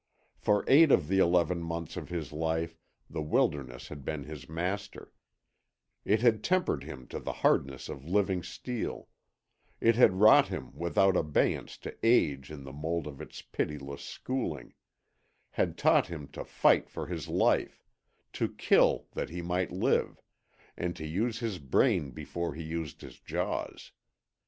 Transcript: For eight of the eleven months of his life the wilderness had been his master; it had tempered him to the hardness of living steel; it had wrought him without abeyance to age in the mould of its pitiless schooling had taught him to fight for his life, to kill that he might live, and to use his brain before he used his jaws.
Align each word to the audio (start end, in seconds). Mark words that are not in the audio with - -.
For 0.35 0.65
eight 0.67 0.91
of 0.91 1.07
the 1.09 1.19
eleven 1.19 1.61
months 1.61 1.95
of 1.95 2.09
his 2.09 2.33
life 2.33 2.75
the 3.07 3.21
wilderness 3.21 3.89
had 3.89 4.03
been 4.03 4.23
his 4.23 4.49
master; 4.49 5.13
it 6.03 6.21
had 6.21 6.43
tempered 6.43 6.83
him 6.83 7.05
to 7.09 7.19
the 7.19 7.31
hardness 7.45 7.87
of 7.87 8.03
living 8.09 8.41
steel; 8.41 9.09
it 9.79 9.95
had 9.97 10.13
wrought 10.13 10.47
him 10.47 10.75
without 10.75 11.15
abeyance 11.15 11.77
to 11.77 11.95
age 12.03 12.49
in 12.49 12.63
the 12.63 12.73
mould 12.73 13.05
of 13.05 13.21
its 13.21 13.43
pitiless 13.43 14.01
schooling 14.01 14.73
had 15.51 15.77
taught 15.77 16.07
him 16.07 16.27
to 16.29 16.43
fight 16.43 16.89
for 16.89 17.05
his 17.05 17.27
life, 17.27 17.83
to 18.33 18.49
kill 18.49 19.05
that 19.11 19.29
he 19.29 19.43
might 19.43 19.71
live, 19.71 20.19
and 20.75 20.95
to 20.95 21.05
use 21.05 21.41
his 21.41 21.59
brain 21.59 22.09
before 22.09 22.55
he 22.55 22.63
used 22.63 23.01
his 23.01 23.19
jaws. 23.19 23.91